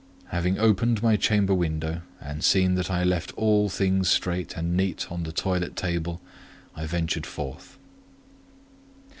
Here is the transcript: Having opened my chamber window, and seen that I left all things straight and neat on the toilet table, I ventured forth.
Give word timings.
Having 0.29 0.57
opened 0.57 1.03
my 1.03 1.15
chamber 1.15 1.53
window, 1.53 2.01
and 2.19 2.43
seen 2.43 2.73
that 2.73 2.89
I 2.89 3.03
left 3.03 3.31
all 3.37 3.69
things 3.69 4.09
straight 4.09 4.57
and 4.57 4.75
neat 4.75 5.11
on 5.11 5.21
the 5.21 5.31
toilet 5.31 5.75
table, 5.75 6.19
I 6.75 6.87
ventured 6.87 7.27
forth. 7.27 7.77